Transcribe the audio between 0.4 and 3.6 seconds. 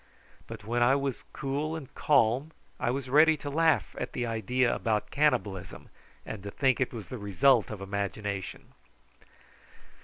But when I was cool and calm I was ready to